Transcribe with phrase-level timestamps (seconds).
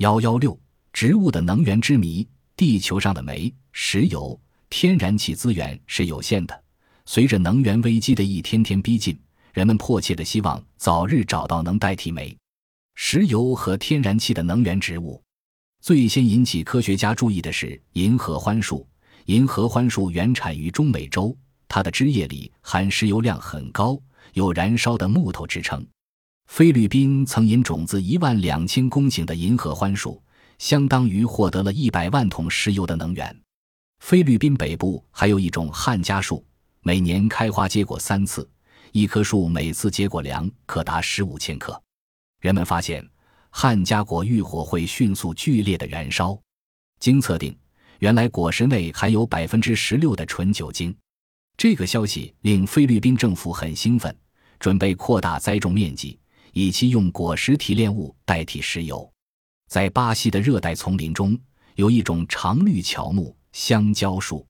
[0.00, 0.58] 幺幺六，
[0.94, 2.26] 植物的能源之谜。
[2.56, 4.38] 地球上的煤、石油、
[4.70, 6.64] 天然气资源是有限的。
[7.04, 9.18] 随着能源危机的一天天逼近，
[9.52, 12.34] 人们迫切的希望早日找到能代替煤、
[12.94, 15.22] 石油和天然气的能源植物。
[15.82, 18.88] 最先引起科学家注意的是银合欢树。
[19.26, 21.36] 银合欢树原产于中美洲，
[21.68, 24.00] 它的枝叶里含石油量很高，
[24.32, 25.86] 有燃烧的木头之称。
[26.50, 30.20] 菲律宾曾引种子一万两千公顷的银河欢树。
[30.58, 33.40] 相当于获得了一百万桶石油的能源。
[34.00, 36.44] 菲律宾北部还有一种汉家树，
[36.82, 38.46] 每年开花结果三次，
[38.90, 41.80] 一棵树每次结果量可达十五千克。
[42.40, 43.08] 人们发现
[43.50, 46.38] 汉家果遇火会迅速剧烈的燃烧。
[46.98, 47.56] 经测定，
[48.00, 50.94] 原来果实内含有百分之十六的纯酒精。
[51.56, 54.14] 这个消息令菲律宾政府很兴奋，
[54.58, 56.18] 准备扩大栽种面积，
[56.52, 59.10] 以期用果实提炼物代替石油。
[59.68, 61.38] 在巴西的热带丛林中，
[61.76, 64.46] 有一种常绿乔木香蕉树，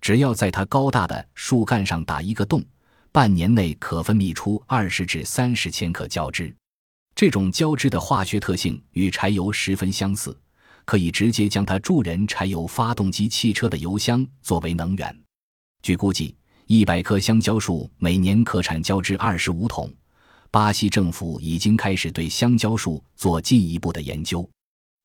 [0.00, 2.64] 只要在它高大的树干上打一个洞，
[3.12, 6.54] 半年内可分泌出二十至三十千克胶汁。
[7.14, 10.38] 这种胶汁的化学特性与柴油十分相似，
[10.84, 15.22] 可以直接将它助人柴油发动机汽车的油箱作为能源。
[15.82, 16.36] 据估计，
[16.66, 19.90] 一百棵香蕉树每年可产胶汁二十五桶。
[20.50, 24.48] 巴西政府已经开始对香蕉树做进一步的研究。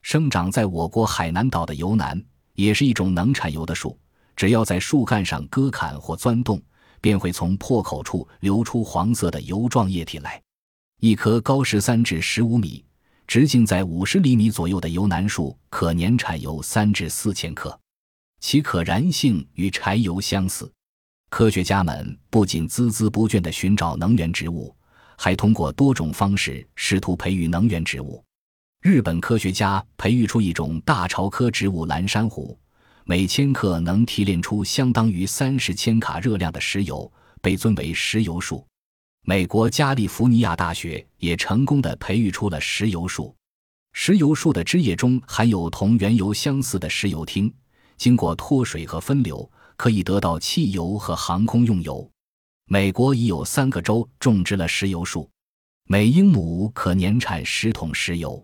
[0.02, 2.22] 生长在我国海南岛的油楠
[2.54, 3.98] 也是一种能产油的树。
[4.36, 6.60] 只要在树干上割砍或钻洞，
[7.00, 10.42] 便会从破口处流出黄色的油状液体来。
[11.00, 12.84] 一棵高十三至十五米、
[13.28, 17.78] 直径在五十厘米左右的油楠树，可年产油三至四千克，
[18.40, 20.72] 其可燃性与柴油相似。
[21.30, 24.76] 科学家们不仅孜孜不倦地寻找能源植物，
[25.24, 28.26] 还通过多种方式试图培育能源植物。
[28.82, 32.58] 日本科学家培育出一种大潮科植物蓝珊瑚，
[33.04, 38.66] 每千克能提炼出相当于三十千卡热量的石油，被尊为石油树。
[39.24, 43.36] 美国加利福尼亚大学也成功的培育出了石油树。
[43.94, 47.54] 石油树的枝叶中含有同原油相似的石油烃，
[47.96, 49.48] 经过脱水和分流，
[49.78, 52.10] 可以得到汽油和航空用油。
[52.74, 55.30] 美国已有三个州种植了石油树，
[55.90, 58.42] 每英亩可年产十桶石油。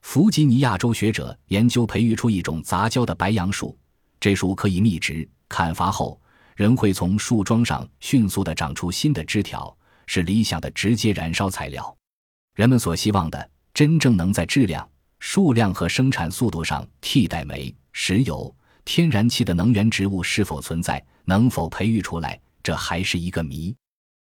[0.00, 3.78] 弗吉尼亚州学者研究培育出一种杂交的白杨树，
[4.18, 6.20] 这树可以密植，砍伐后
[6.56, 9.72] 仍会从树桩上迅速地长出新的枝条，
[10.08, 11.96] 是理想的直接燃烧材料。
[12.56, 14.84] 人们所希望的，真正能在质量、
[15.20, 18.52] 数量和生产速度上替代煤、石油、
[18.84, 23.76] 天然气的能源植物是否存在，能否培育出来，这还是一个谜。